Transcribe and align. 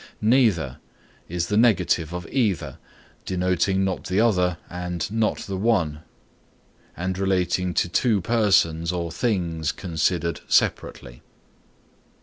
Neither 0.19 0.79
is 1.29 1.45
the 1.45 1.57
negative 1.57 2.11
of 2.11 2.25
either, 2.31 2.79
denoting 3.23 3.83
not 3.83 4.05
the 4.05 4.19
other, 4.19 4.57
and 4.67 5.05
not 5.11 5.41
the 5.41 5.57
one, 5.57 5.99
and 6.97 7.19
relating 7.19 7.75
to 7.75 7.87
two 7.87 8.19
persons 8.19 8.91
or 8.91 9.11
things 9.11 9.71
considered 9.71 10.41
separately. 10.47 11.21